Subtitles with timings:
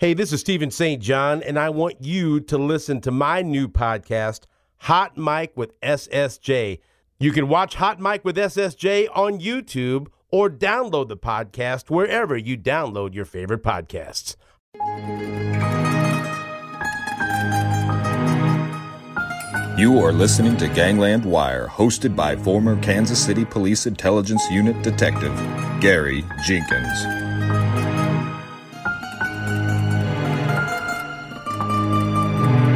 [0.00, 1.02] Hey, this is Stephen St.
[1.02, 4.42] John, and I want you to listen to my new podcast,
[4.82, 6.78] Hot Mike with SSJ.
[7.18, 12.56] You can watch Hot Mike with SSJ on YouTube or download the podcast wherever you
[12.56, 14.36] download your favorite podcasts.
[19.76, 25.36] You are listening to Gangland Wire, hosted by former Kansas City Police Intelligence Unit Detective
[25.80, 27.27] Gary Jenkins.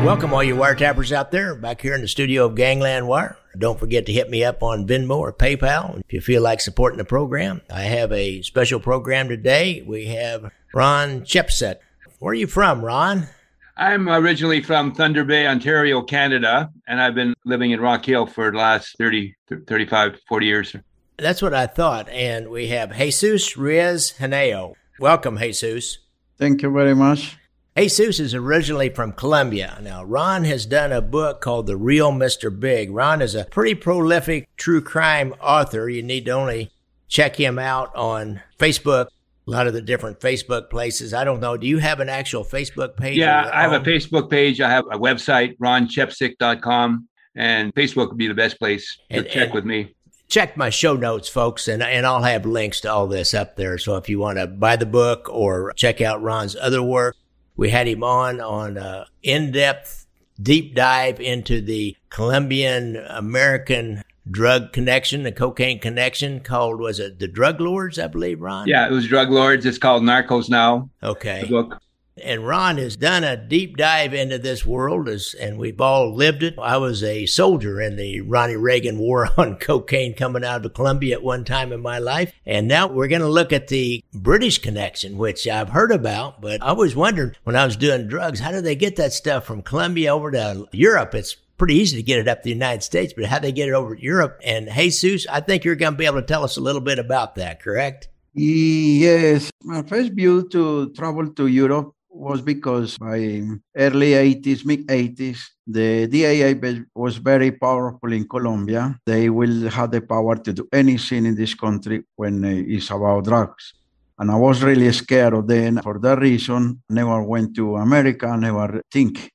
[0.03, 3.37] Welcome, all you wiretappers out there, back here in the studio of Gangland Wire.
[3.57, 6.99] Don't forget to hit me up on Venmo or PayPal if you feel like supporting
[6.99, 7.61] the program.
[7.71, 9.85] I have a special program today.
[9.87, 11.77] We have Ron Chepesiuk.
[12.19, 13.29] Where are you from, Ron?
[13.77, 18.51] I'm originally from Thunder Bay, Ontario, Canada, and I've been living in Rock Hill for
[18.51, 19.37] the last 30,
[19.69, 20.77] 35, 40 years.
[21.17, 22.09] That's what I thought.
[22.09, 24.75] And we have Jesus Ruiz Henao.
[24.99, 25.99] Welcome, Jesus.
[26.39, 27.37] Thank you very much.
[27.77, 29.79] Jesus is originally from Colombia.
[29.83, 32.49] Now, Ron has done a book called The Real Mr.
[32.59, 32.91] Big.
[32.91, 35.89] Ron is a pretty prolific true crime author.
[35.89, 36.71] You need to only
[37.09, 39.07] check him out on Facebook,
[39.47, 41.15] a lot of the different Facebook places.
[41.15, 41.57] I don't know.
[41.57, 43.17] Do you have an actual Facebook page?
[43.17, 44.61] Yeah, I have a Facebook page.
[44.61, 49.45] I have a website, ronchepesiuk.com, and Facebook would be the best place to And- check
[49.47, 49.95] and- with me.
[50.29, 53.77] check my show notes, folks, and and I'll have links to all this up there.
[53.79, 57.17] So if you want to buy the book or check out Ron's other work,
[57.57, 60.07] we had him on on a in-depth
[60.41, 67.29] deep dive into the Colombian American drug connection, the cocaine connection called was it the
[67.29, 68.69] Drug Lords, I believe, Ron?
[68.69, 69.67] Yeah, it was Drug Lords.
[69.67, 71.43] It's called Narcos Now, Okay.
[71.43, 71.81] the book.
[72.23, 76.43] And Ron has done a deep dive into this world, as, and we've all lived
[76.43, 76.55] it.
[76.59, 81.17] I was a soldier in the Ronnie Reagan war on cocaine coming out of Colombia
[81.17, 82.33] at one time in my life.
[82.47, 86.63] And now we're going to look at the British connection, which I've heard about, but
[86.63, 89.63] I always wondered when I was doing drugs, how do they get that stuff from
[89.63, 91.15] Colombia over to Europe?
[91.15, 93.75] It's pretty easy to get it up the United States, but how they get it
[93.75, 94.41] over to Europe?
[94.45, 96.99] And Jesus, I think you're going to be able to tell us a little bit
[96.99, 98.09] about that, correct?
[98.35, 103.43] Yes, my first view to travel to Europe was because by
[103.77, 108.99] early 80s, mid 80s, the DEA was very powerful in Colombia.
[109.07, 113.75] They will have the power to do anything in this country when it's about drugs.
[114.19, 115.81] And I was really scared of them.
[115.83, 119.31] For that reason, never went to America, never think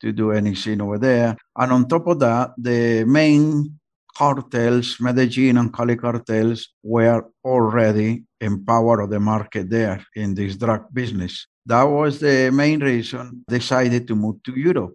[0.00, 1.36] to do anything over there.
[1.56, 3.78] And on top of that, the main
[4.16, 10.56] cartels, Medellin and Cali cartels, were already in power of the market there in this
[10.56, 11.47] drug business.
[11.68, 14.94] That was the main reason I decided to move to Europe.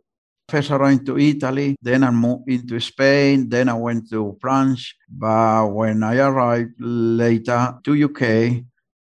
[0.50, 4.92] First I went to Italy, then I moved into Spain, then I went to France.
[5.08, 8.64] But when I arrived later to UK,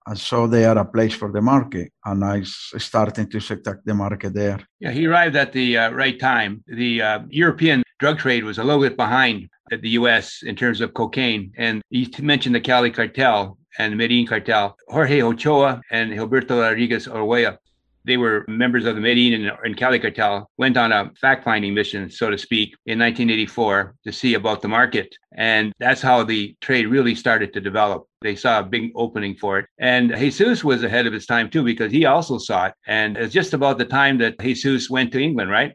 [0.05, 3.95] I saw they are a place for the market, and I started to attack the
[3.95, 4.59] market there.
[4.79, 6.63] Yeah, he arrived at the uh, right time.
[6.67, 10.43] The uh, European drug trade was a little bit behind the U.S.
[10.43, 11.51] in terms of cocaine.
[11.57, 14.77] And he mentioned the Cali cartel and the Medellin cartel.
[14.87, 17.57] Jorge Ochoa and Gilberto Rodriguez Orejuela,
[18.05, 22.29] they were members of the Medellin and, Cali cartel, went on a fact-finding mission, so
[22.29, 25.13] to speak, in 1984 to see about the market.
[25.35, 28.07] And that's how the trade really started to develop.
[28.21, 29.65] They saw a big opening for it.
[29.77, 32.73] And Jesus was ahead of his time too, because he also saw it.
[32.87, 35.73] And it's just about the time that Jesus went to England, right?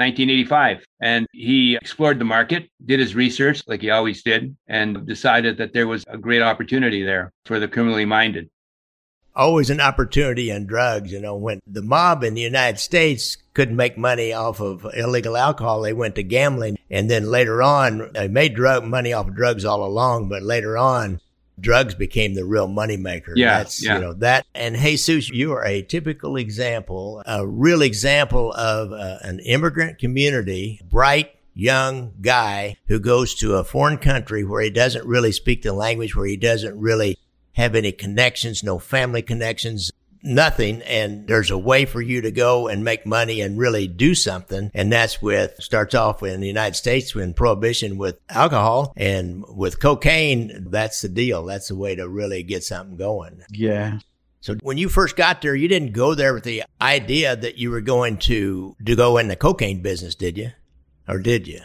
[0.00, 0.84] 1985.
[1.00, 5.72] And he explored the market, did his research like he always did, and decided that
[5.72, 8.48] there was a great opportunity there for the criminally minded.
[9.34, 11.12] always an opportunity in drugs.
[11.12, 15.36] You know, when the mob in the United States couldn't make money off of illegal
[15.36, 16.78] alcohol, they went to gambling.
[16.90, 20.76] And then later on, they made drug money off of drugs all along, but later
[20.76, 21.20] on,
[21.60, 23.32] drugs became the real moneymaker.
[23.36, 23.94] Yeah, That's, yeah.
[23.94, 24.46] you know, that.
[24.54, 30.80] And Jesus, you are a typical example, a real example of uh, an immigrant community,
[30.88, 35.72] bright, young guy who goes to a foreign country where he doesn't really speak the
[35.72, 37.18] language, where he doesn't really
[37.52, 39.90] have any connections, no family connections,
[40.22, 40.82] nothing.
[40.82, 44.70] And there's a way for you to go and make money and really do something.
[44.74, 49.80] And that's with, starts off in the United States when prohibition with alcohol and with
[49.80, 50.66] cocaine.
[50.70, 51.44] That's the deal.
[51.44, 53.42] That's the way to really get something going.
[53.50, 53.98] Yeah.
[54.42, 57.70] So when you first got there, you didn't go there with the idea that you
[57.70, 60.52] were going to, to go in the cocaine business, did you?
[61.06, 61.60] Or did you?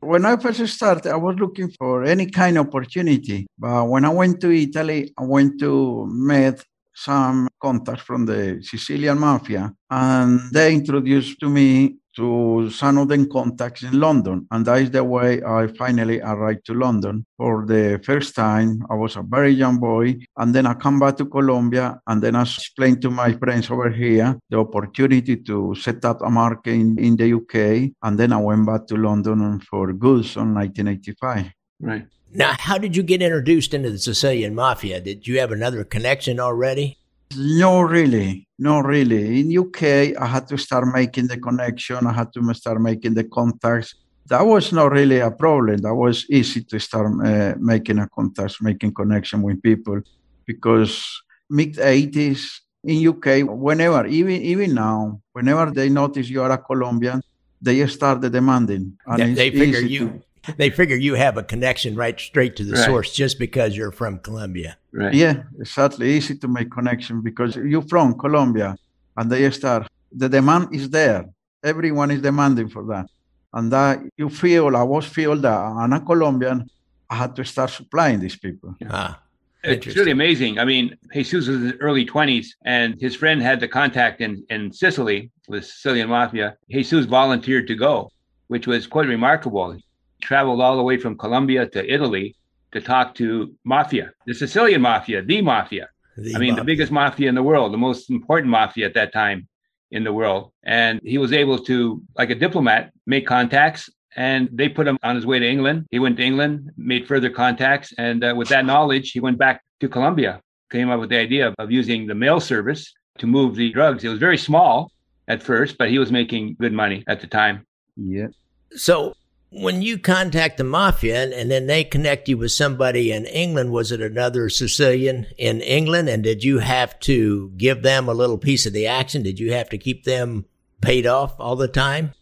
[0.00, 3.46] When I first started, I was looking for any kind of opportunity.
[3.58, 6.64] But when I went to Italy, I went to meet
[7.04, 13.82] some contacts from the Sicilian mafia, and they introduced to me to some of contacts
[13.82, 14.46] in London.
[14.50, 17.24] And that is the way I finally arrived to London.
[17.36, 20.16] For the first time, I was a very young boy.
[20.36, 23.90] And then I come back to Colombia and then I explained to my friends over
[23.90, 27.92] here the opportunity to set up a market in, in the UK.
[28.02, 31.46] And then I went back to London for goods on 1985.
[31.80, 32.06] Right.
[32.32, 35.00] Now, how did you get introduced into the Sicilian Mafia?
[35.00, 36.98] Did you have another connection already?
[37.36, 38.48] No, really.
[38.58, 39.40] No, really.
[39.40, 42.06] In UK, I had to start making the connection.
[42.06, 43.94] I had to start making the contacts.
[44.26, 45.78] That was not really a problem.
[45.78, 50.00] That was easy to start uh, making a contact, making connection with people,
[50.46, 56.58] because mid 80s in UK, whenever, even even now, whenever they notice you are a
[56.58, 57.22] Colombian,
[57.60, 58.96] they start demanding.
[59.06, 60.08] And yeah, they figure you.
[60.08, 60.22] To,
[60.56, 62.84] they figure you have a connection right straight to the right.
[62.84, 64.76] source just because you're from Colombia.
[64.92, 65.14] Right.
[65.14, 66.10] Yeah, exactly.
[66.10, 68.76] Easy to make connection because you're from Colombia
[69.16, 69.86] and they start.
[70.12, 71.26] The demand is there.
[71.62, 73.06] Everyone is demanding for that.
[73.52, 76.68] And that you feel, I was feel that I'm a Colombian,
[77.08, 78.76] I had to start supplying these people.
[78.88, 79.20] Ah,
[79.62, 80.58] it's really amazing.
[80.58, 84.44] I mean, Jesus was in his early 20s, and his friend had the contact in,
[84.48, 86.56] in Sicily with Sicilian mafia.
[86.70, 88.10] Jesus volunteered to go,
[88.48, 89.76] which was quite remarkable
[90.20, 92.36] traveled all the way from Colombia to Italy
[92.72, 95.88] to talk to mafia, the Sicilian mafia, the mafia.
[96.16, 96.54] The I mean, mafia.
[96.60, 99.48] the biggest mafia in the world, the most important mafia at that time
[99.90, 100.52] in the world.
[100.62, 103.90] And he was able to, like a diplomat, make contacts.
[104.16, 105.86] And they put him on his way to England.
[105.90, 107.92] He went to England, made further contacts.
[107.96, 110.40] And uh, with that knowledge, he went back to Colombia,
[110.70, 114.04] came up with the idea of, of using the mail service to move the drugs.
[114.04, 114.92] It was very small
[115.28, 117.66] at first, but he was making good money at the time.
[117.96, 118.28] Yeah.
[118.72, 119.14] So
[119.50, 123.72] when you contact the mafia and and, then they connect you with somebody in England,
[123.72, 126.08] was it another Sicilian in England?
[126.08, 129.22] And did you have to give them a little piece of the action?
[129.22, 130.44] Did you have to keep them
[130.80, 132.12] paid off all the time?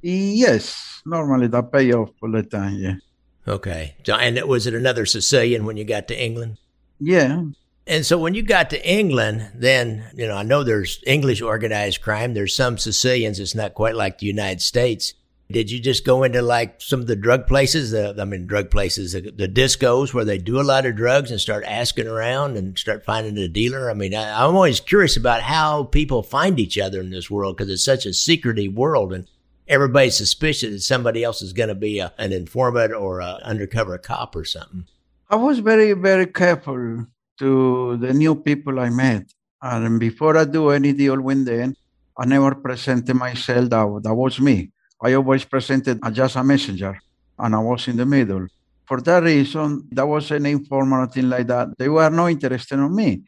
[0.00, 2.74] Yes, normally they pay off all the time.
[2.78, 2.94] Yeah.
[3.46, 3.96] Okay.
[4.04, 6.58] So, and was it another Sicilian when you got to England?
[7.00, 7.42] Yeah.
[7.86, 12.02] And so when you got to England, then, you know, I know there's English organized
[12.02, 12.34] crime.
[12.34, 13.40] There's some Sicilians.
[13.40, 15.14] It's not quite like the United States.
[15.50, 17.94] Did you just go into like some of the drug places?
[17.94, 21.30] Uh, I mean, drug places, the, the, discos where they do a lot of drugs
[21.30, 23.90] and start asking around and start finding a dealer.
[23.90, 27.56] I mean, I, I'm always curious about how people find each other in this world
[27.56, 29.26] because it's such a secretive world and
[29.66, 33.96] everybody's suspicious that somebody else is going to be a, an informant or an undercover
[33.96, 34.84] cop or something.
[35.30, 37.06] I was very, very careful
[37.38, 39.32] to the new people I met.
[39.62, 41.74] And before I do any deal with them,
[42.18, 44.72] I never presented myself that, that was me.
[45.00, 46.98] I always presented just a messenger,
[47.38, 48.46] and I was in the middle.
[48.86, 51.68] For that reason, that was an informal thing like that.
[51.78, 53.22] They were not interested in me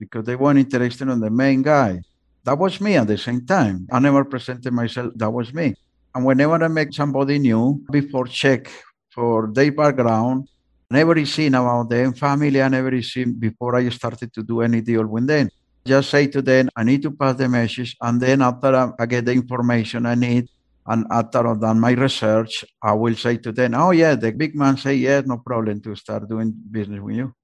[0.00, 2.00] because they weren't interested in the main guy.
[2.44, 3.86] That was me at the same time.
[3.92, 5.12] I never presented myself.
[5.14, 5.76] That was me.
[6.14, 8.68] And whenever I make somebody new, before check
[9.10, 10.48] for their background,
[10.90, 15.06] never seen about them, family, I never seen before I started to do any deal
[15.06, 15.48] with them.
[15.86, 17.96] Just say to them, I need to pass the message.
[18.00, 20.48] And then after I get the information I need,
[20.86, 24.54] and after I've done my research, I will say to them, oh, yeah, the big
[24.54, 27.34] man say, yeah, no problem to start doing business with you.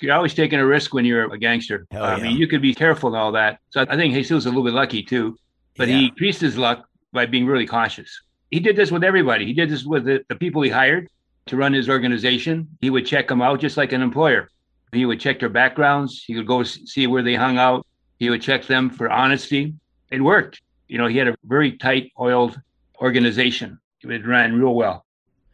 [0.00, 1.86] You're always taking a risk when you're a gangster.
[1.90, 3.60] Hell I mean, you could be careful and all that.
[3.70, 5.36] So I think Jesus was a little bit lucky too,
[5.76, 5.96] but yeah.
[5.96, 8.20] he increased his luck by being really cautious.
[8.50, 9.44] He did this with everybody.
[9.44, 11.08] He did this with the, the people he hired
[11.46, 12.68] to run his organization.
[12.80, 14.48] He would check them out just like an employer.
[14.92, 16.24] He would check their backgrounds.
[16.26, 17.86] He would go see where they hung out.
[18.18, 19.74] He would check them for honesty.
[20.10, 20.62] It worked.
[20.86, 22.58] You know, he had a very tight, oiled
[23.00, 23.80] organization.
[24.02, 25.04] It ran real well.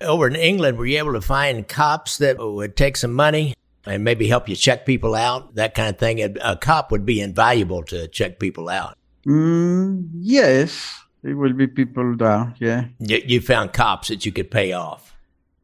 [0.00, 3.54] Over in England, were you able to find cops that would take some money
[3.86, 6.20] and maybe help you check people out, that kind of thing?
[6.42, 8.98] A cop would be invaluable to check people out.
[9.26, 12.54] Mm, yes, there will be people there.
[12.58, 12.86] Yeah.
[12.98, 15.16] You, you, found cops that you could pay off.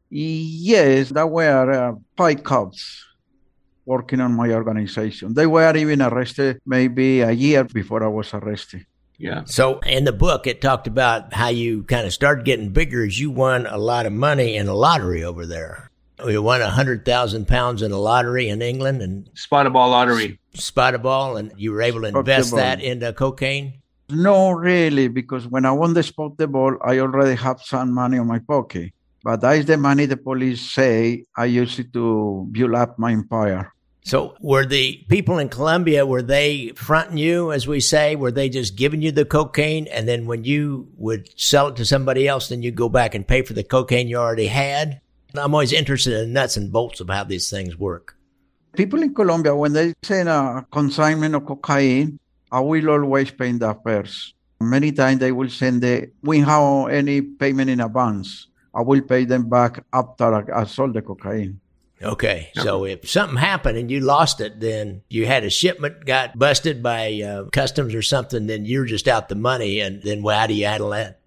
[0.09, 3.05] Yes, that were uh, five cops
[3.85, 5.33] working on my organization.
[5.33, 8.85] They were even arrested maybe a year before I was arrested.
[9.21, 9.43] Yeah.
[9.45, 13.19] So in the book, it talked about how you kind of started getting bigger as
[13.19, 15.91] you won a lot of money in a lottery over there.
[16.25, 20.39] You won a hundred thousand pounds in a lottery in England and spotted ball lottery.
[20.55, 23.81] Spotted ball, and you were able to invest that into cocaine.
[24.09, 28.17] No, really, because when I won the spot the ball, I already have some money
[28.17, 28.91] on my pocket.
[29.23, 33.11] But that is the money the police say I use it to build up my
[33.11, 33.71] empire.
[34.03, 38.15] So were the people in Colombia, were they fronting you, as we say?
[38.15, 39.87] Were they just giving you the cocaine?
[39.87, 43.27] And then when you would sell it to somebody else, then you go back and
[43.27, 45.01] pay for the cocaine you already had?
[45.35, 48.17] I'm always interested in nuts and bolts of how these things work.
[48.75, 52.19] People in Colombia, when they send a consignment of cocaine,
[52.51, 54.33] I will always pay that first.
[54.59, 58.47] Many times they will send the, we have any payment in advance.
[58.73, 61.59] I will pay them back after I, I sold the cocaine.
[62.03, 66.37] Okay, so if something happened and you lost it, then you had a shipment got
[66.37, 70.47] busted by uh, customs or something, then you're just out the money, and then how
[70.47, 71.19] do you handle that?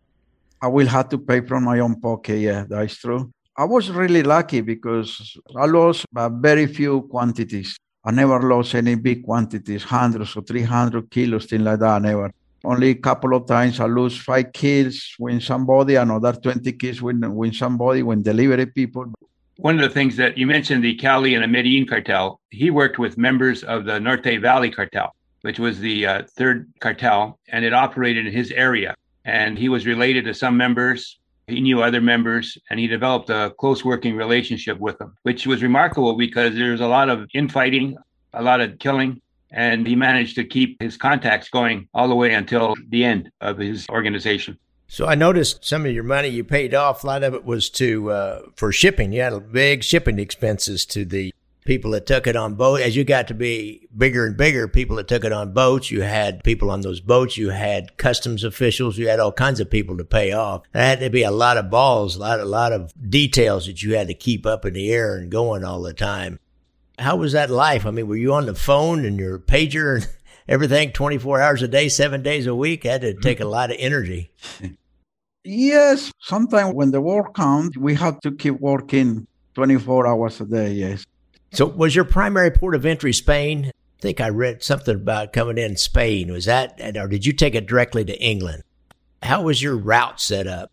[0.61, 2.39] I will have to pay from my own pocket.
[2.39, 3.31] Yeah, that's true.
[3.57, 7.77] I was really lucky because I lost uh, very few quantities.
[8.05, 12.03] I never lost any big quantities, hundreds or 300 kilos, things like that.
[12.03, 12.33] Never.
[12.65, 17.33] Only a couple of times I lose five kills when somebody, another 20 kills when,
[17.35, 19.13] when somebody, when delivery people.
[19.59, 22.99] One of the things that you mentioned, the Cali and the Medellin cartel, he worked
[22.99, 27.73] with members of the Norte Valley cartel, which was the uh, third cartel, and it
[27.73, 28.97] operated in his area.
[29.25, 31.21] And he was related to some members.
[31.47, 35.63] He knew other members, and he developed a close working relationship with them, which was
[35.63, 37.97] remarkable because there's a lot of infighting,
[38.33, 39.21] a lot of killing,
[39.53, 43.59] and he managed to keep his contacts going all the way until the end of
[43.59, 44.59] his organization.
[44.95, 47.03] So I noticed some of your money you paid off.
[47.03, 49.13] A lot of it was to uh, for shipping.
[49.13, 51.35] You had big shipping expenses to the
[51.65, 52.81] people that took it on boat.
[52.81, 55.91] As you got to be bigger and bigger, people that took it on boats.
[55.91, 57.37] You had people on those boats.
[57.37, 58.97] You had customs officials.
[58.97, 60.63] You had all kinds of people to pay off.
[60.71, 63.83] There had to be a lot of balls, a lot, a lot of details that
[63.83, 66.39] you had to keep up in the air and going all the time.
[67.01, 67.85] How was that life?
[67.85, 70.09] I mean, were you on the phone and your pager and
[70.49, 72.85] everything 24 hours a day, seven days a week?
[72.85, 74.31] Had to take a lot of energy.
[75.45, 80.73] Yes, sometimes when the war comes, we have to keep working 24 hours a day,
[80.73, 81.05] yes.
[81.53, 83.67] So, was your primary port of entry Spain?
[83.67, 86.33] I think I read something about coming in Spain.
[86.33, 88.63] Was that, or did you take it directly to England?
[89.23, 90.73] How was your route set up?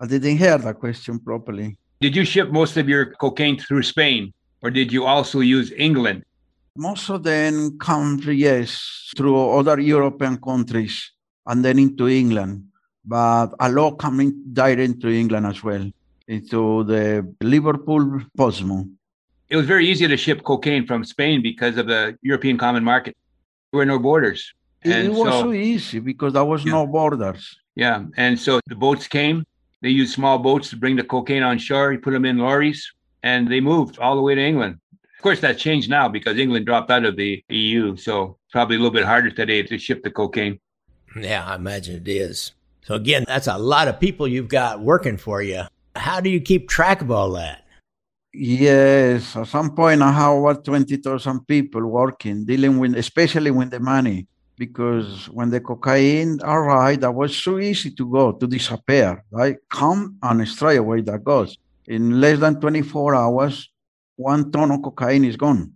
[0.00, 1.76] I didn't hear the question properly.
[2.00, 6.24] Did you ship most of your cocaine through Spain, or did you also use England?
[6.76, 11.12] Most of them come, yes, through other European countries
[11.46, 12.68] and then into England.
[13.04, 15.90] But a lot coming direct to England as well,
[16.28, 18.86] into the Liverpool Portsmouth.
[19.50, 23.16] It was very easy to ship cocaine from Spain because of the European Common Market.
[23.70, 24.52] There were no borders.
[24.82, 26.72] It was so- so easy because there was Yeah.
[26.72, 27.56] no borders.
[27.74, 29.44] Yeah, and so the boats came.
[29.80, 31.92] They used small boats to bring the cocaine on shore.
[31.92, 32.92] You put them in lorries,
[33.22, 34.76] and they moved all the way to England.
[35.18, 38.78] Of course, that's changed now because England dropped out of the EU, so probably a
[38.78, 40.58] little bit harder today to ship the cocaine.
[41.20, 42.52] Yeah, I imagine it is.
[42.84, 45.62] So again, that's a lot of people you've got working for you.
[45.94, 47.64] How do you keep track of all that?
[48.34, 53.78] Yes, at some point I have over 20,000 people working, dealing with, especially with the
[53.78, 54.26] money.
[54.56, 59.56] Because when the cocaine arrived, that was so easy to go, to disappear, right?
[59.70, 61.58] Come and straight away that goes.
[61.86, 63.70] In less than 24 hours,
[64.16, 65.72] one ton of cocaine is gone.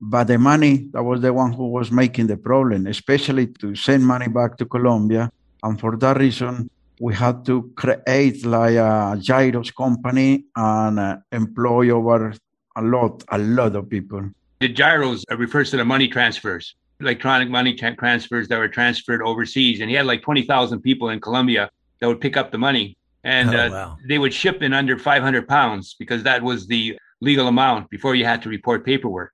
[0.00, 4.06] But the money, that was the one who was making the problem, especially to send
[4.06, 5.30] money back to Colombia.
[5.62, 11.90] And for that reason, we had to create like a giros company and uh, employ
[11.90, 12.34] over
[12.76, 14.30] a lot, a lot of people.
[14.60, 19.22] The giros uh, refers to the money transfers, electronic money tra- transfers that were transferred
[19.22, 19.80] overseas.
[19.80, 22.96] And he had like 20,000 people in Colombia that would pick up the money.
[23.24, 23.96] And Oh, uh, wow.
[24.08, 28.24] they would ship in under 500 pounds because that was the legal amount before you
[28.24, 29.32] had to report paperwork.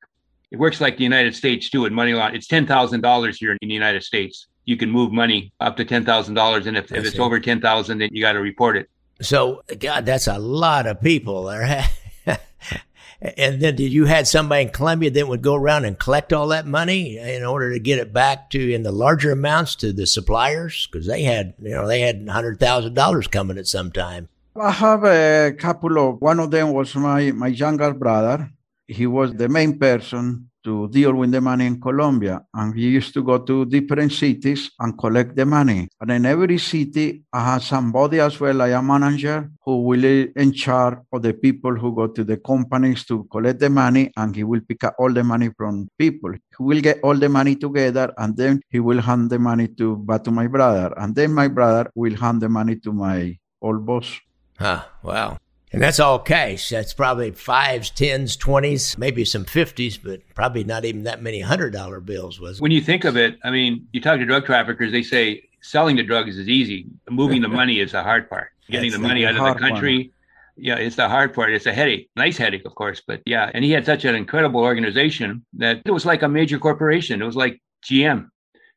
[0.50, 2.28] It works like the United States too in money law.
[2.28, 4.46] It's $10,000 here in the United States.
[4.66, 6.66] You can move money up to $10,000.
[6.66, 7.18] And if, if it's see.
[7.18, 8.90] over 10,000, then you got to report it.
[9.22, 11.84] So, God, that's a lot of people there.
[13.20, 16.48] and then did you had somebody in Colombia that would go around and collect all
[16.48, 20.06] that money in order to get it back to in the larger amounts to the
[20.06, 20.88] suppliers?
[20.90, 24.28] Because they had, you know, they had hundred thousand dollars coming at some time.
[24.60, 28.50] I have a couple of, one of them was my, my younger brother.
[28.88, 32.42] He was the main person to deal with the money in Colombia.
[32.52, 35.88] And he used to go to different cities and collect the money.
[36.00, 40.52] And in every city, I had somebody as well, like a manager, who will in
[40.52, 44.12] charge of the people who go to the companies to collect the money.
[44.16, 46.32] And he will pick up all the money from people.
[46.32, 49.96] He will get all the money together and then he will hand the money to,
[49.96, 50.92] back to my brother.
[50.96, 54.20] And then my brother will hand the money to my old boss.
[54.58, 54.82] Huh.
[55.02, 55.38] Wow.
[55.76, 56.70] And that's all cash.
[56.70, 61.74] That's probably fives, tens, twenties, maybe some fifties, but probably not even that many hundred
[61.74, 62.62] dollar bills, was it?
[62.62, 65.96] When you think of it, I mean, you talk to drug traffickers, they say selling
[65.96, 66.86] the drugs is easy.
[67.10, 68.52] Moving the money is the hard part.
[68.70, 70.12] Getting That's the money out of the country.
[70.56, 71.52] Yeah, it's the hard part.
[71.52, 72.08] It's a headache.
[72.16, 73.02] Nice headache, of course.
[73.06, 76.58] But yeah, and he had such an incredible organization that it was like a major
[76.58, 77.20] corporation.
[77.20, 78.30] It was like GM,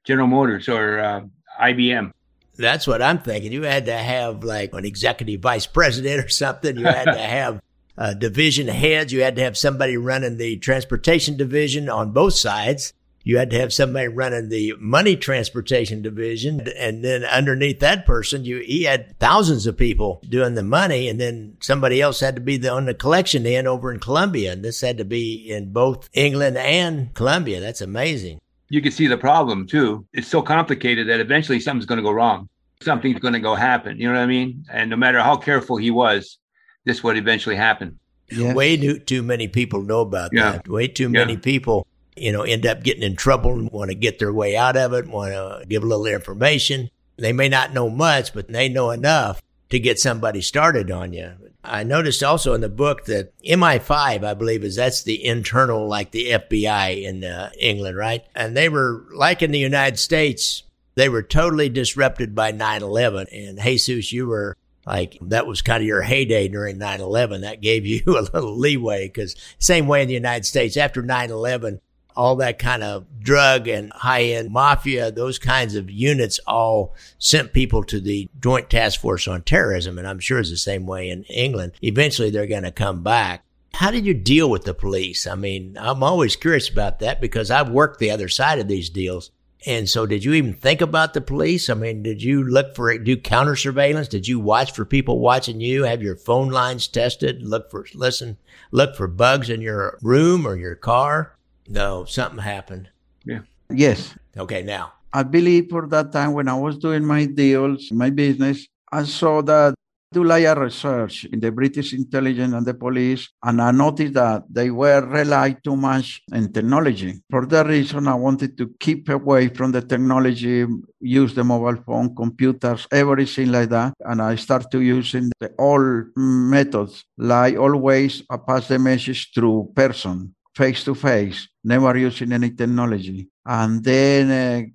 [0.03, 1.21] General Motors, or uh,
[1.61, 2.11] IBM.
[2.59, 3.53] That's what I'm thinking.
[3.53, 6.77] You had to have like an executive vice president or something.
[6.77, 7.61] You had to have
[7.97, 9.13] uh, division heads.
[9.13, 12.93] You had to have somebody running the transportation division on both sides.
[13.23, 16.67] you had to have somebody running the money transportation division.
[16.77, 21.07] And then underneath that person, you, he had thousands of people doing the money.
[21.07, 24.51] And then somebody else had to be the, on the collection end over in Colombia.
[24.51, 27.61] And this had to be in both England and Colombia.
[27.61, 28.39] That's amazing.
[28.69, 30.05] You can see the problem too.
[30.13, 32.49] It's so complicated that eventually something's going to go wrong.
[32.81, 33.97] Something's going to go happen.
[33.97, 34.65] You know what I mean?
[34.71, 36.37] And no matter how careful he was,
[36.85, 37.99] this would eventually happen.
[38.31, 38.53] Yeah.
[38.53, 40.51] Way too, too many people know about yeah.
[40.51, 40.67] that.
[40.67, 41.87] Way too many people
[42.19, 44.93] you know, end up getting in trouble and want to get their way out of
[44.93, 46.89] it, want to give a little information.
[47.17, 51.33] They may not know much, but they know enough to get somebody started on you.
[51.63, 56.11] I noticed also in the book that MI5, I believe, is that's the internal, like
[56.11, 58.23] the FBI in uh, England, right?
[58.33, 60.63] And they were like in the United States,
[60.95, 63.27] they were totally disrupted by 9 11.
[63.31, 67.85] And Jesus, you were like that was kind of your heyday during 9-11 that gave
[67.85, 71.79] you a little leeway because same way in the united states after 9-11
[72.19, 77.53] all that kind of drug and high end mafia, those kinds of units all sent
[77.53, 79.97] people to the Joint Task Force on Terrorism.
[79.97, 81.71] And I'm sure it's the same way in England.
[81.81, 83.45] Eventually they're going to come back.
[83.73, 85.25] How did you deal with the police?
[85.25, 88.89] I mean, I'm always curious about that because I've worked the other side of these
[88.89, 89.31] deals.
[89.65, 91.69] And so did you even think about the police?
[91.69, 94.09] I mean, did you look for do counter surveillance?
[94.09, 95.83] Did you watch for people watching you?
[95.83, 97.43] Have your phone lines tested?
[97.43, 98.37] Look for listen,
[98.71, 101.37] look for bugs in your room or your car?
[101.69, 102.89] No, something happened.
[103.25, 103.41] Yeah.
[103.69, 104.15] Yes.
[104.35, 104.93] Okay, now.
[105.13, 109.41] I believe for that time when I was doing my deals, my business, I saw
[109.43, 109.75] that
[110.11, 114.43] do like a research in the British intelligence and the police, and I noticed that
[114.49, 117.21] they were rely too much in technology.
[117.29, 120.65] For that reason, I wanted to keep away from the technology,
[120.99, 123.93] use the mobile phone, computers, everything like that.
[123.99, 129.71] And I start to using the old methods, like always I pass the message through
[129.75, 133.29] person face to face, never using any technology.
[133.45, 134.67] And then, uh,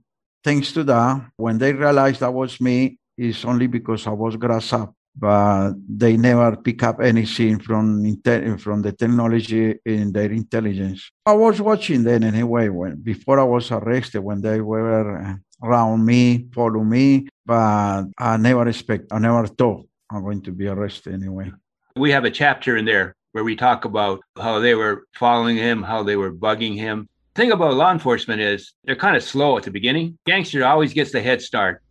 [0.43, 4.73] thanks to that, when they realized that was me, it's only because I was grass
[4.73, 8.03] up, but they never pick up anything from
[8.59, 11.11] from the technology in their intelligence.
[11.25, 16.49] I was watching them anyway when before I was arrested when they were around me,
[16.53, 21.53] follow me, but I never expect, I never thought I'm going to be arrested anyway.
[21.97, 25.83] We have a chapter in there where we talk about how they were following him,
[25.83, 27.09] how they were bugging him.
[27.35, 30.17] The thing about law enforcement is they're kind of slow at the beginning.
[30.25, 31.83] Gangster always gets the head start,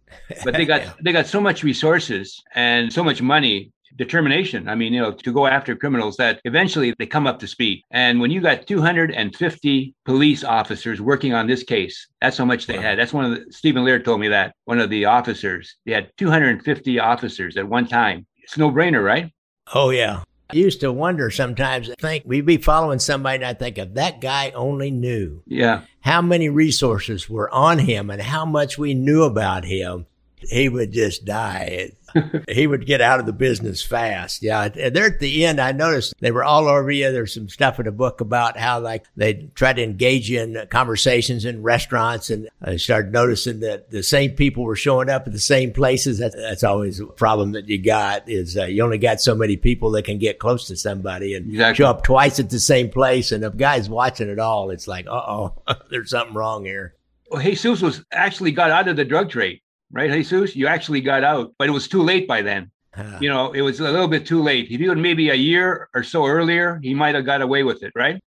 [0.45, 4.69] but they got they got so much resources and so much money determination.
[4.69, 7.83] I mean, you know, to go after criminals that eventually they come up to speed.
[7.91, 12.77] And when you got 250 police officers working on this case, that's how much they
[12.77, 12.83] wow.
[12.83, 12.99] had.
[12.99, 16.09] That's one of the, Stephen Lear told me that one of the officers, they had
[16.17, 18.25] 250 officers at one time.
[18.37, 19.31] It's no brainer, right?
[19.75, 20.23] Oh, yeah.
[20.49, 23.93] I used to wonder sometimes, I think we'd be following somebody and I think if
[23.95, 25.41] that guy only knew.
[25.47, 25.81] Yeah.
[26.01, 30.05] How many resources were on him and how much we knew about him,
[30.37, 31.91] he would just die.
[32.49, 34.41] he would get out of the business fast.
[34.41, 34.63] Yeah.
[34.63, 37.11] And there at the end, I noticed they were all over you.
[37.11, 40.67] There's some stuff in the book about how like they tried to engage you in
[40.69, 42.29] conversations in restaurants.
[42.29, 46.19] And I started noticing that the same people were showing up at the same places.
[46.19, 49.57] That's, that's always a problem that you got is uh, you only got so many
[49.57, 51.83] people that can get close to somebody and exactly.
[51.83, 53.31] show up twice at the same place.
[53.31, 55.53] And if guys watching it all, it's like, uh oh,
[55.89, 56.95] there's something wrong here.
[57.29, 59.61] Well, Jesus was actually got out of the drug trade
[59.93, 60.55] right, Jesus?
[60.55, 62.71] You actually got out, but it was too late by then.
[62.95, 64.69] Uh, you know, it was a little bit too late.
[64.69, 67.81] If you had maybe a year or so earlier, he might have got away with
[67.83, 68.19] it, right?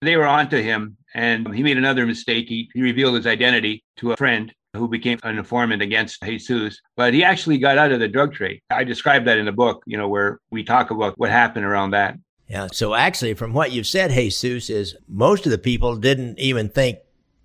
[0.00, 2.48] They were onto him, and he made another mistake.
[2.48, 7.12] He, he revealed his identity to a friend who became an informant against Jesus, but
[7.12, 8.60] he actually got out of the drug trade.
[8.70, 11.90] I described that in the book, you know, where we talk about what happened around
[11.90, 12.16] that.
[12.48, 12.68] Yeah.
[12.72, 16.98] So actually, from what you've said, Jesus, is most of the people didn't even think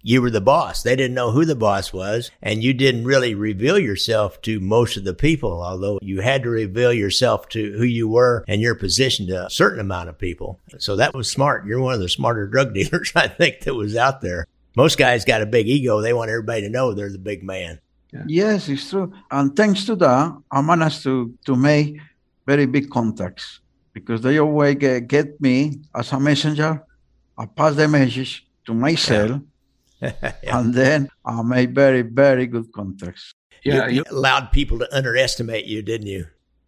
[0.07, 0.83] you were the boss.
[0.83, 4.95] They didn't know who the boss was and you didn't really reveal yourself to most
[4.95, 8.73] of the people, although you had to reveal yourself to who you were and your
[8.73, 10.61] position to a certain amount of people.
[10.79, 11.65] So that was smart.
[11.65, 14.47] You're one of the smarter drug dealers, I think, that was out there.
[14.77, 15.99] Most guys got a big ego.
[15.99, 17.81] They want everybody to know they're the big man.
[18.13, 18.23] Yeah.
[18.27, 19.11] Yes, it's true.
[19.29, 21.97] And thanks to that, I managed to, to make
[22.45, 23.59] very big contacts
[23.91, 26.81] because they always get, get me as a messenger.
[27.37, 29.31] I pass the message to myself.
[29.31, 29.37] Yeah
[30.01, 30.33] yeah.
[30.43, 33.33] And then I made very, very good contacts.
[33.63, 33.87] Yeah.
[33.87, 36.25] You, allowed people to underestimate you, didn't you?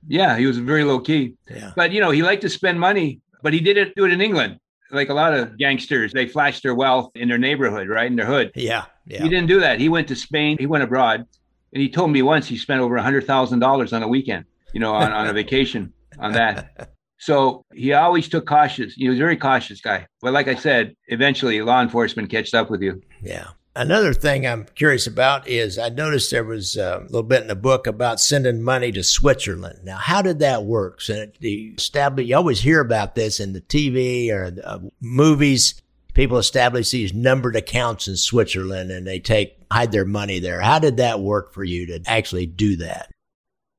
[0.08, 1.36] Yeah, he was very low key.
[1.50, 1.72] Yeah.
[1.76, 4.60] But, you know, he liked to spend money, but he didn't do it in England.
[4.92, 8.08] Like a lot of gangsters, they flashed their wealth in their neighborhood, right?
[8.08, 8.52] In their hood.
[8.56, 8.86] Yeah.
[9.06, 9.22] Yeah.
[9.22, 9.80] He didn't do that.
[9.80, 11.26] He went to Spain, he went abroad,
[11.74, 14.94] and he told me once he spent over a $100,000 on a weekend, you know,
[14.94, 16.90] on, on a vacation on that.
[17.20, 18.94] So he always took cautious.
[18.94, 20.08] He was a very cautious guy.
[20.22, 23.02] But like I said, eventually law enforcement catched up with you.
[23.22, 23.50] Yeah.
[23.76, 27.48] Another thing I'm curious about is I noticed there was uh, a little bit in
[27.48, 29.80] the book about sending money to Switzerland.
[29.84, 31.02] Now, how did that work?
[31.02, 35.82] So the establish, you always hear about this in the TV or the uh, movies.
[36.14, 40.60] People establish these numbered accounts in Switzerland and they take hide their money there.
[40.60, 43.12] How did that work for you to actually do that?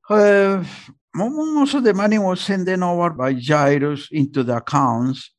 [0.09, 0.63] Uh,
[1.13, 5.29] most of the money was sent over by giros into the accounts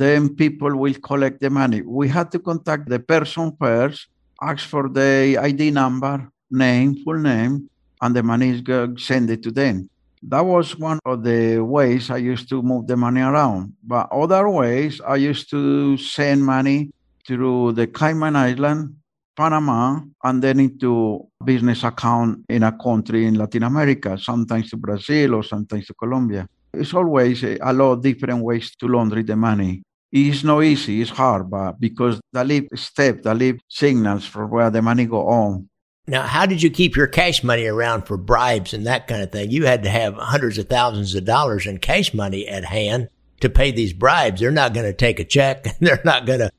[0.00, 1.82] then people will collect the money.
[1.82, 4.08] We had to contact the person first,
[4.40, 7.68] ask for the ID number, name, full name,
[8.00, 8.62] and the money is
[8.96, 9.90] send it to them.
[10.22, 13.74] That was one of the ways I used to move the money around.
[13.82, 16.90] But other ways, I used to send money
[17.26, 18.96] through the Cayman Island,
[19.36, 25.34] Panama, and then into business account in a country in Latin America, sometimes to Brazil
[25.34, 26.48] or sometimes to Colombia.
[26.72, 29.82] It's always a lot of different ways to launder the money.
[30.12, 34.70] It's not easy, it's hard, but because the leave step, the leave signals for where
[34.70, 35.68] the money go on.
[36.06, 39.30] Now, how did you keep your cash money around for bribes and that kind of
[39.30, 39.52] thing?
[39.52, 43.08] You had to have hundreds of thousands of dollars in cash money at hand
[43.40, 44.40] to pay these bribes.
[44.40, 45.66] They're not going to take a check.
[45.80, 46.50] They're not going to.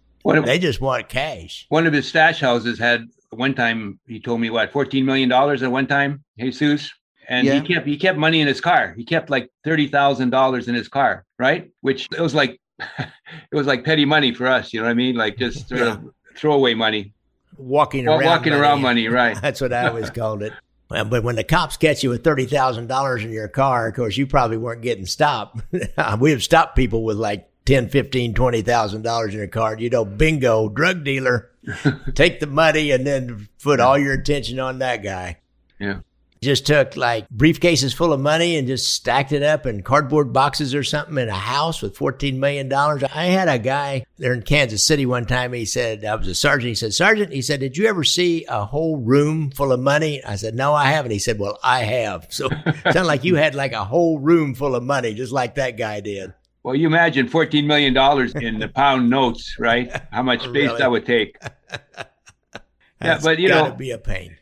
[0.46, 1.66] They just want cash.
[1.70, 4.00] One of his stash houses had one time.
[4.08, 6.92] He told me what fourteen million dollars at one time, Jesus,
[7.28, 7.56] and yeah.
[7.56, 8.94] he kept he kept money in his car.
[8.96, 11.72] He kept like thirty thousand dollars in his car, right?
[11.82, 14.74] Which it was like it was like petty money for us.
[14.74, 15.16] You know what I mean?
[15.16, 15.94] Like just sort yeah.
[15.94, 17.14] of throwaway money.
[17.58, 18.62] Walking around, walking money.
[18.62, 19.38] around money, right?
[19.42, 20.54] That's what I always called it.
[20.90, 24.18] But when the cops catch you with thirty thousand dollars in your car, of course,
[24.18, 25.62] you probably weren't getting stopped.
[26.20, 29.78] we have stopped people with like ten, fifteen, twenty thousand dollars in your car.
[29.78, 31.50] You know, bingo, drug dealer.
[32.16, 35.38] Take the money and then put all your attention on that guy.
[35.80, 36.00] Yeah
[36.44, 40.74] just took like briefcases full of money and just stacked it up in cardboard boxes
[40.74, 42.72] or something in a house with $14 million.
[42.74, 45.54] I had a guy there in Kansas City one time.
[45.54, 46.70] He said, I was a sergeant.
[46.70, 50.24] He said, Sergeant, he said, did you ever see a whole room full of money?
[50.24, 51.12] I said, no, I haven't.
[51.12, 52.26] He said, well, I have.
[52.32, 55.56] So it sounded like you had like a whole room full of money, just like
[55.56, 56.34] that guy did.
[56.64, 57.96] Well, you imagine $14 million
[58.44, 59.92] in the pound notes, right?
[60.12, 60.78] How much space really?
[60.80, 61.38] that would take.
[63.00, 64.38] yeah, but you know, be a pain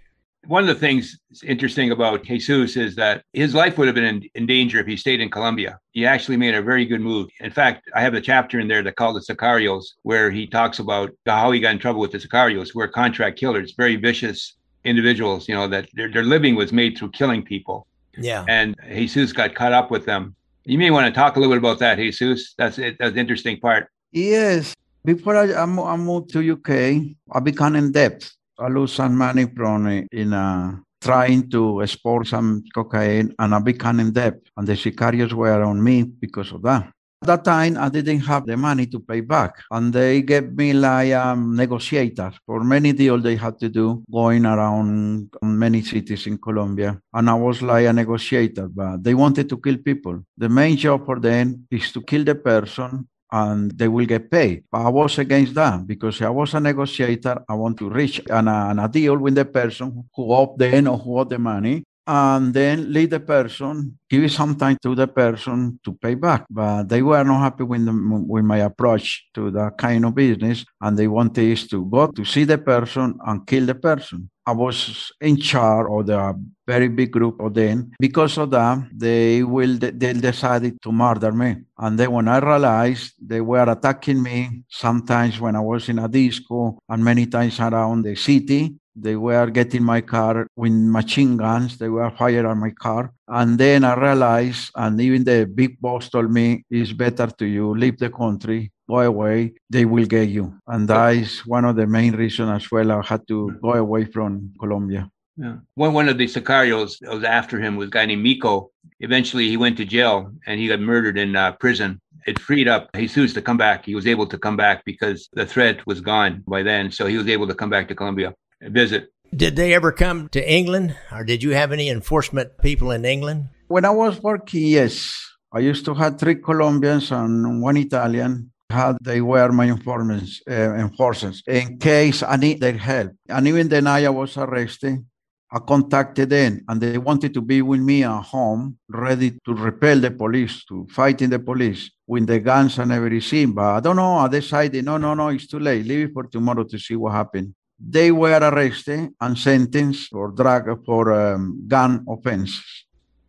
[0.47, 4.29] one of the things interesting about Jesus is that his life would have been in,
[4.35, 5.79] in, danger if he stayed in Colombia.
[5.91, 7.29] He actually made a very good move.
[7.41, 10.79] In fact, I have a chapter in there that called the Sicarios, where he talks
[10.79, 14.55] about how he got in trouble with the Sicarios, who are contract killers, very vicious
[14.85, 17.85] individuals, you know, that their, their living was made through killing people.
[18.17, 18.45] Yeah.
[18.47, 20.35] And Jesus got caught up with them.
[20.63, 22.53] You may want to talk a little bit about that, Jesus.
[22.57, 22.97] That's it.
[22.99, 23.89] That's the interesting part.
[24.11, 24.73] Yes.
[25.05, 29.87] Before I, I moved to UK, I became in debt I lose some money from
[30.11, 34.39] in uh, trying to export some cocaine and I became in debt.
[34.57, 36.91] And the sicarios were on me because of that.
[37.21, 39.55] At that time, I didn't have the money to pay back.
[39.71, 44.45] And they gave me like um, negotiators for many deals they had to do going
[44.45, 46.97] around many cities in Colombia.
[47.13, 50.21] And I was like a negotiator, but they wanted to kill people.
[50.37, 54.63] The main job for them is to kill the person and they will get paid.
[54.71, 57.43] But I was against that because I was a negotiator.
[57.47, 60.97] I want to reach an, an, a deal with the person who owed the or
[60.97, 65.79] who owed the money and then leave the person, give some time to the person
[65.85, 66.43] to pay back.
[66.49, 67.93] But they were not happy with, the,
[68.27, 72.25] with my approach to that kind of business, and they wanted us to go to
[72.25, 74.27] see the person and kill the person.
[74.49, 76.33] I was in charge of the
[76.65, 77.91] very big group of them.
[77.99, 81.51] Because of that, they will they decided to murder me.
[81.77, 86.07] And then when I realized they were attacking me, sometimes when I was in a
[86.07, 91.77] disco and many times around the city, they were getting my car with machine guns.
[91.77, 93.13] They were firing on my car.
[93.27, 97.75] And then I realized, and even the big boss told me, it's better to you
[97.77, 100.45] leave the country, go away, they will get you.
[100.67, 104.05] And that is one of the main reasons as well I had to go away
[104.05, 105.09] from Colombia.
[105.37, 105.57] Yeah.
[105.75, 108.71] One, one of the sicarios that was after him was a guy named Miko.
[108.99, 112.01] Eventually, he went to jail and he got murdered in uh, prison.
[112.27, 113.85] It freed up Jesus to come back.
[113.85, 116.91] He was able to come back because the threat was gone by then.
[116.91, 119.07] So he was able to come back to Colombia and visit.
[119.33, 123.49] Did they ever come to England, or did you have any enforcement people in England?
[123.67, 125.23] When I was working, yes.
[125.53, 128.51] I used to have three Colombians and one Italian.
[128.69, 133.13] How they were my informants, uh, enforcers, in case I need their help.
[133.27, 135.03] And even then I was arrested,
[135.51, 139.99] I contacted them and they wanted to be with me at home, ready to repel
[139.99, 143.53] the police, to fight in the police with the guns and everything.
[143.53, 144.17] But I don't know.
[144.17, 145.87] I decided, no, no, no, it's too late.
[145.87, 150.85] Leave it for tomorrow to see what happened they were arrested and sentenced for drug
[150.85, 152.85] for um, gun offenses.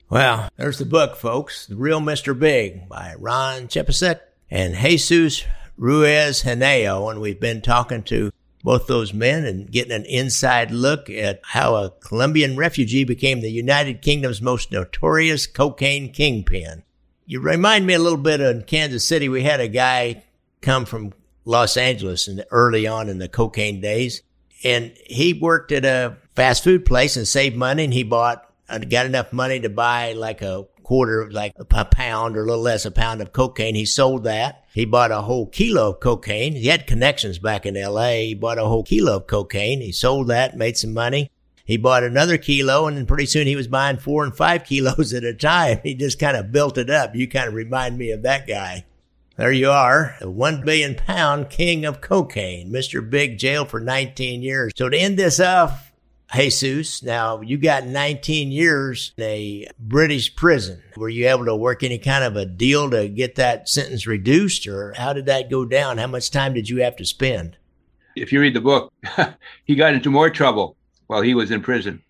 [0.09, 1.67] Well, there's the book, folks.
[1.67, 2.37] The Real Mr.
[2.37, 4.19] Big by Ron Chepesiuk
[4.51, 5.45] and Jesus
[5.77, 7.11] Ruiz Henao.
[7.11, 8.33] And we've been talking to
[8.63, 13.51] both those men and getting an inside look at how a Colombian refugee became the
[13.51, 16.83] United Kingdom's most notorious cocaine kingpin.
[17.25, 19.29] You remind me a little bit of in Kansas City.
[19.29, 20.25] We had a guy
[20.61, 24.23] come from Los Angeles and early on in the cocaine days.
[24.63, 28.79] And he worked at a fast food place and saved money and he bought, uh,
[28.79, 32.85] got enough money to buy like a quarter, like a pound or a little less
[32.85, 33.77] a pound of cocaine.
[33.77, 34.65] He sold that.
[34.75, 36.55] He bought a whole kilo of cocaine.
[36.57, 38.11] He had connections back in LA.
[38.15, 39.81] He bought a whole kilo of cocaine.
[39.83, 41.31] He sold that, made some money.
[41.65, 45.15] He bought another kilo and then pretty soon he was buying four and five kilos
[45.15, 45.79] at a time.
[45.85, 47.15] He just kind of built it up.
[47.15, 48.85] You kind of remind me of that guy.
[49.37, 53.09] There you are, the one billion pound king of cocaine, Mr.
[53.09, 54.73] Big jail for 19 years.
[54.75, 55.90] So to end this off,
[56.35, 60.83] Jesus, now you got 19 years in a British prison.
[60.97, 64.67] Were you able to work any kind of a deal to get that sentence reduced
[64.67, 65.99] or how did that go down?
[65.99, 67.57] How much time did you have to spend?
[68.17, 68.93] If you read the book,
[69.65, 70.77] he got into more trouble
[71.09, 72.03] while he was in prison.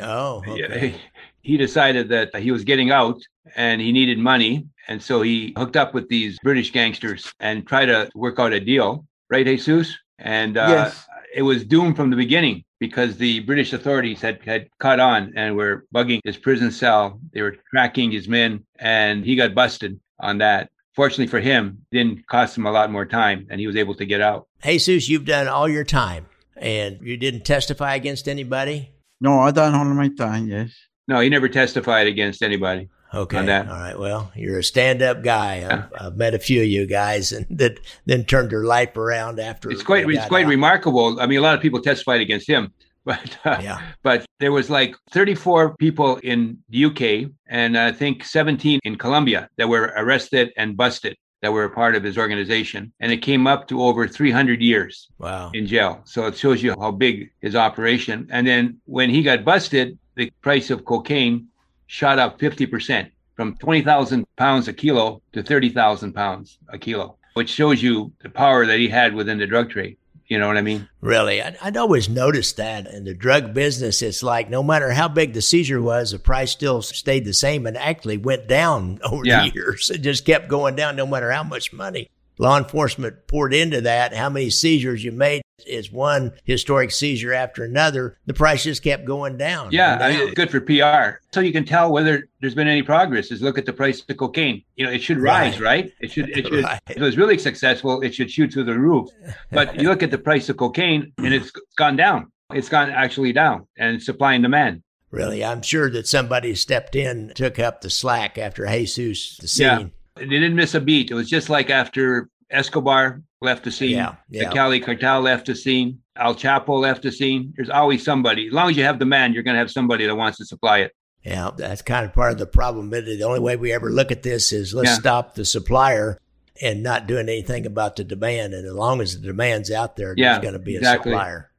[0.00, 0.94] Oh, okay.
[1.42, 3.20] He decided that he was getting out
[3.56, 4.66] and he needed money.
[4.88, 8.60] And so he hooked up with these British gangsters and tried to work out a
[8.60, 9.06] deal.
[9.30, 9.96] Right, Jesus?
[10.18, 11.06] And uh, Yes.
[11.34, 15.56] It was doomed from the beginning because the British authorities had, had caught on and
[15.56, 17.20] were bugging his prison cell.
[17.32, 20.70] They were tracking his men and he got busted on that.
[20.94, 23.94] Fortunately for him, it didn't cost him a lot more time and he was able
[23.94, 24.48] to get out.
[24.62, 28.90] Jesus, you've done all your time and you didn't testify against anybody?
[29.20, 30.74] No, I done all my time, yes.
[31.06, 32.88] No, he never testified against anybody.
[33.12, 33.38] Okay.
[33.38, 33.98] All right.
[33.98, 35.66] Well, you're a stand up guy.
[35.68, 39.40] I've, I've met a few of you guys and that then turned their life around
[39.40, 39.70] after.
[39.70, 40.50] It's quite they quite out.
[40.50, 41.20] remarkable.
[41.20, 42.72] I mean, a lot of people testified against him,
[43.04, 43.80] but uh, Yeah.
[44.02, 49.48] but there was like 34 people in the UK and I think 17 in Colombia
[49.56, 53.46] that were arrested and busted that were a part of his organization, and it came
[53.46, 55.50] up to over 300 years Wow.
[55.54, 56.02] in jail.
[56.04, 58.28] So it shows you how big his operation.
[58.30, 61.46] And then when he got busted, the price of cocaine
[61.90, 67.82] shot up 50% from 20,000 pounds a kilo to 30,000 pounds a kilo, which shows
[67.82, 69.96] you the power that he had within the drug trade.
[70.28, 70.88] You know what I mean?
[71.00, 75.08] Really, I'd, I'd always noticed that in the drug business, it's like no matter how
[75.08, 79.24] big the seizure was, the price still stayed the same and actually went down over
[79.24, 79.48] Yeah.
[79.48, 79.90] the years.
[79.92, 84.14] It just kept going down no matter how much money law enforcement poured into that.
[84.14, 88.16] How many seizures you made is one historic seizure after another.
[88.26, 89.70] The price just kept going down.
[89.72, 91.18] Yeah, and I mean, good for PR.
[91.32, 93.30] So you can tell whether there's been any progress.
[93.30, 94.62] Is look at the price of cocaine.
[94.76, 95.84] You know, it should rise, Right.
[95.84, 95.92] right?
[96.00, 96.28] It should.
[96.30, 96.64] It should.
[96.64, 96.80] Right.
[96.88, 99.08] If it was really successful, it should shoot through the roof.
[99.50, 102.30] But you look at the price of cocaine, and it's gone down.
[102.52, 104.82] It's gone actually down, and supply and demand.
[105.10, 109.66] Really, I'm sure that somebody stepped in, took up the slack after Jesus the scene.
[109.66, 109.84] Yeah.
[110.16, 111.10] They didn't miss a beat.
[111.10, 114.48] It was just like after Escobar left the scene, Yeah, yeah.
[114.48, 117.52] the Cali cartel left the scene, El Chapo left the scene.
[117.56, 118.48] There's always somebody.
[118.48, 120.78] As long as you have demand, you're going to have somebody that wants to supply
[120.80, 120.92] it.
[121.24, 122.90] Yeah, that's kind of part of the problem.
[122.90, 124.94] But The only way we ever look at this is let's Yeah.
[124.94, 126.18] stop the supplier
[126.62, 128.52] and not doing anything about the demand.
[128.54, 131.12] And as long as the demand's out there, Yeah, there's going to be exactly.
[131.12, 131.50] a supplier.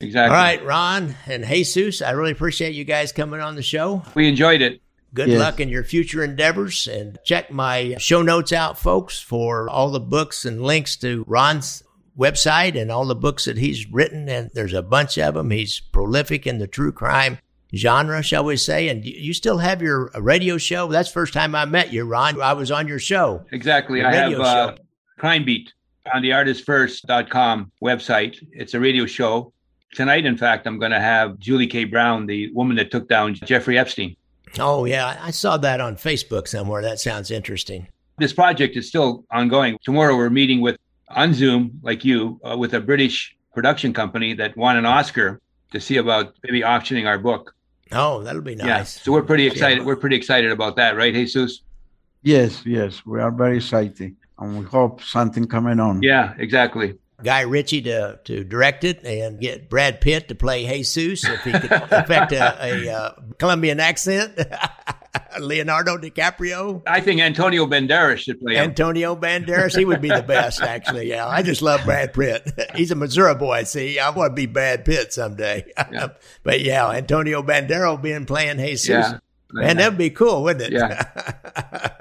[0.00, 0.36] Exactly.
[0.36, 4.02] All right, Ron and Jesus, I really appreciate you guys coming on the show.
[4.14, 4.80] We enjoyed it.
[5.16, 5.40] Good Yes.
[5.40, 9.98] luck in your future endeavors and check my show notes out, folks, for all the
[9.98, 11.82] books and links to Ron's
[12.18, 14.28] website and all the books that he's written.
[14.28, 15.50] And there's a bunch of them.
[15.50, 17.38] He's prolific in the true crime
[17.74, 18.88] genre, shall we say.
[18.88, 20.86] And you- you still have your radio show.
[20.88, 22.40] That's the first time I met you, Ron.
[22.40, 23.44] I was on your show.
[23.52, 24.00] Exactly.
[24.02, 24.76] The I have radio uh.
[25.18, 25.72] Crime Beat
[26.14, 28.36] on the artistfirst.com website.
[28.52, 29.52] It's a radio show.
[29.94, 31.84] Tonight, in fact, I'm going to have Julie K.
[31.84, 34.14] Brown, the woman that took down Jeffrey Epstein.
[34.58, 35.18] Oh, yeah.
[35.20, 36.82] I saw that on Facebook somewhere.
[36.82, 37.88] That sounds interesting.
[38.18, 39.78] This project is still ongoing.
[39.84, 40.78] Tomorrow, we're meeting with
[41.08, 45.40] on Zoom, like you, uh, with a British production company that won an Oscar
[45.72, 47.54] to see about maybe optioning our book.
[47.92, 48.66] Oh, that'll be nice.
[48.66, 48.76] Yeah.
[48.78, 49.02] nice.
[49.02, 49.78] So we're pretty excited.
[49.78, 49.84] Yeah.
[49.84, 51.62] We're pretty excited about that, right, Jesus?
[52.22, 56.02] Yes, yes, we are very excited, and we hope something coming on.
[56.02, 56.98] Yeah, exactly.
[57.22, 61.52] Guy Ritchie to, to direct it and get Brad Pitt to play Jesus if he
[61.52, 64.38] could affect a, a uh, Colombian accent.
[65.40, 68.64] Leonardo DiCaprio, I think Antonio Banderas should play him.
[68.64, 71.08] Antonio Banderas, he would be the best, actually.
[71.08, 72.50] Yeah, I just love Brad Pitt.
[72.74, 73.64] He's a Missouri boy.
[73.64, 75.64] See, I want to be Brad Pitt someday.
[75.90, 76.08] Yeah.
[76.42, 78.88] but yeah, Antonio Banderas being playing Jesus.
[78.88, 79.18] yeah.
[79.52, 80.72] Man, that'd be cool, wouldn't it?
[80.72, 81.92] Yeah.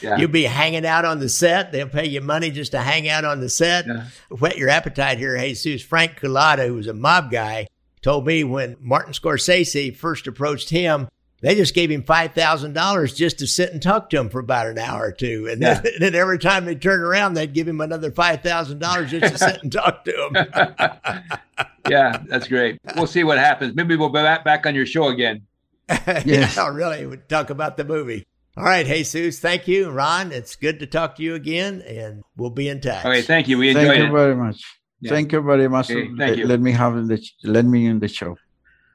[0.00, 0.16] Yeah.
[0.16, 1.72] You'll be hanging out on the set.
[1.72, 3.86] They'll pay you money just to hang out on the set.
[3.86, 4.04] Yeah.
[4.30, 5.82] Whet your appetite here, Jesus.
[5.82, 7.68] Frank Cullotta, who was a mob guy,
[8.02, 11.08] told me when Martin Scorsese first approached him,
[11.40, 14.40] They just gave him five thousand dollars just to sit and talk to him for
[14.40, 15.80] about an hour or two, and yeah.
[15.80, 19.32] then, then, every time they turn around, they'd give him another five thousand dollars just
[19.32, 20.36] to sit and talk to him.
[21.88, 22.78] yeah, that's great.
[22.94, 23.74] We'll see what happens.
[23.74, 25.46] Maybe we'll be back, back on your show again.
[25.88, 26.56] yes.
[26.56, 27.06] yeah, really.
[27.06, 28.26] We'll talk about the movie.
[28.56, 29.38] All right, Jesus.
[29.38, 30.32] Thank you, Ron.
[30.32, 33.04] It's good to talk to you again, and we'll be in touch.
[33.04, 33.58] Okay, thank you.
[33.58, 34.06] We enjoyed thank it.
[34.06, 34.62] you very much.
[35.00, 35.10] Yeah.
[35.10, 35.90] Thank you very much.
[35.90, 36.46] Okay, thank you.
[36.46, 38.36] Let me have the let me in the show.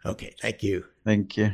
[0.06, 0.86] Okay, thank you.
[1.04, 1.54] Thank you.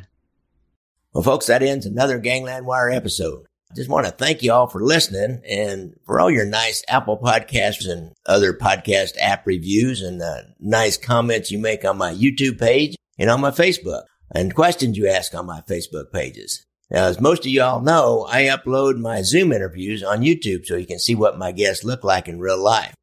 [1.13, 3.45] Well, folks, that ends another Gangland Wire episode.
[3.71, 7.17] I just want to thank you all for listening and for all your nice Apple
[7.17, 12.59] podcasts and other podcast app reviews and uh, nice comments you make on my YouTube
[12.59, 14.03] page and on my Facebook
[14.35, 16.65] and questions you ask on my Facebook pages.
[16.91, 20.85] Now, as most of y'all know, I upload my Zoom interviews on YouTube so you
[20.85, 22.93] can see what my guests look like in real life.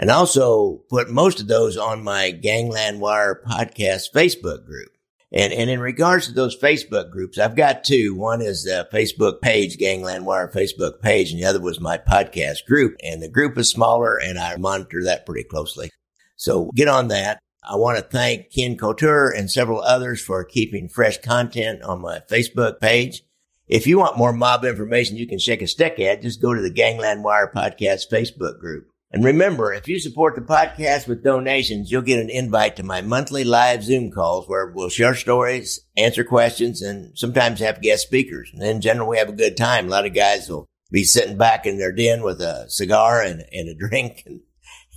[0.00, 4.88] And also put most of those on my Gangland Wire podcast Facebook group.
[5.30, 8.16] And, and in regards to those Facebook groups, I've got two.
[8.16, 12.66] One is the Facebook page, Gangland Wire Facebook page, and the other was my podcast
[12.66, 12.96] group.
[13.04, 15.90] And the group is smaller and I monitor that pretty closely.
[16.34, 17.38] So get on that.
[17.62, 22.20] I want to thank Ken Couture and several others for keeping fresh content on my
[22.28, 23.22] Facebook page.
[23.68, 26.62] If you want more mob information you can shake a stick at, just go to
[26.62, 28.88] the Gangland Wire Podcast Facebook group.
[29.10, 33.00] And remember, if you support the podcast with donations, you'll get an invite to my
[33.00, 38.50] monthly live Zoom calls where we'll share stories, answer questions, and sometimes have guest speakers.
[38.52, 39.86] And in general, we have a good time.
[39.86, 43.44] A lot of guys will be sitting back in their den with a cigar and,
[43.52, 44.40] and a drink and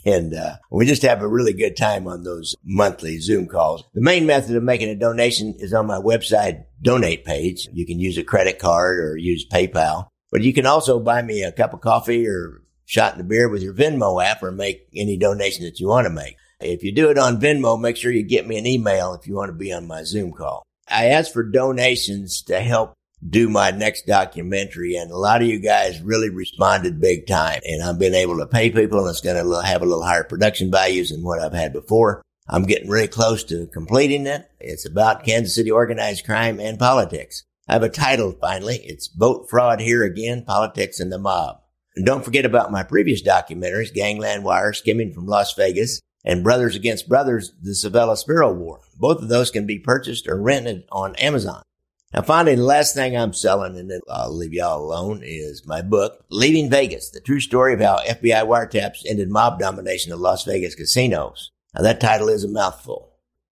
[0.05, 3.83] and uh, we just have a really good time on those monthly Zoom calls.
[3.93, 7.67] The main method of making a donation is on my website donate page.
[7.73, 11.43] You can use a credit card or use PayPal, but you can also buy me
[11.43, 14.88] a cup of coffee or shot in the beer with your Venmo app or make
[14.95, 16.38] any donation that you want to make.
[16.59, 19.35] If you do it on Venmo, make sure you get me an email if you
[19.35, 20.63] want to be on my Zoom call.
[20.89, 22.93] I ask for donations to help
[23.27, 24.95] do my next documentary.
[24.95, 27.60] And a lot of you guys really responded big time.
[27.65, 30.23] And I've been able to pay people and it's going to have a little higher
[30.23, 32.21] production values than what I've had before.
[32.47, 34.49] I'm getting really close to completing it.
[34.60, 37.43] It's about Kansas City organized crime and politics.
[37.67, 38.77] I have a title finally.
[38.77, 41.62] It's Vote Fraud Here Again, Politics and the Mob.
[41.95, 46.75] And don't forget about my previous documentaries, Gangland Wire, Skimming from Las Vegas, and Brothers
[46.75, 48.79] Against Brothers, The Civella Spero War.
[48.97, 51.62] Both of those can be purchased or rented on Amazon.
[52.13, 55.84] Now, finally, the last thing I'm selling, and then I'll leave y'all alone, is my
[55.84, 60.43] book, Leaving Vegas, the true story of how FBI wiretaps ended mob domination of Las
[60.43, 61.52] Vegas casinos.
[61.76, 63.10] Now, that title is a mouthful.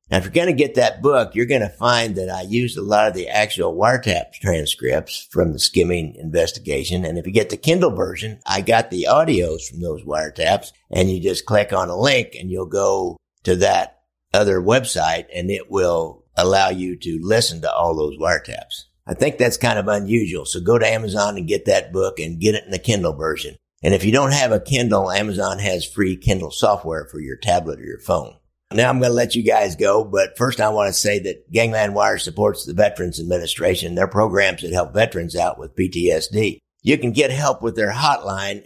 [0.09, 2.77] Now, if you're going to get that book, you're going to find that I used
[2.77, 7.05] a lot of the actual wiretap transcripts from the skimming investigation.
[7.05, 11.11] And if you get the Kindle version, I got the audios from those wiretaps and
[11.11, 13.99] you just click on a link and you'll go to that
[14.33, 18.85] other website and it will allow you to listen to all those wiretaps.
[19.05, 20.45] I think that's kind of unusual.
[20.45, 23.55] So go to Amazon and get that book and get it in the Kindle version.
[23.83, 27.79] And if you don't have a Kindle, Amazon has free Kindle software for your tablet
[27.79, 28.35] or your phone.
[28.73, 31.49] Now I'm going to let you guys go, but first I want to say that
[31.51, 36.57] Gangland Wire supports the Veterans Administration, their programs that help veterans out with PTSD.
[36.83, 38.65] You can get help with their hotline,